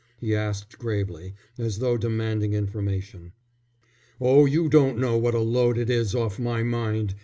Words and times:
he 0.17 0.33
asked 0.35 0.79
gravely, 0.79 1.35
as 1.59 1.77
though 1.77 1.95
demanding 1.95 2.53
information. 2.53 3.33
"Oh, 4.19 4.45
you 4.47 4.67
don't 4.67 4.97
know 4.97 5.15
what 5.15 5.35
a 5.35 5.41
load 5.41 5.77
it 5.77 5.91
is 5.91 6.15
off 6.15 6.39
my 6.39 6.63
mind! 6.63 7.13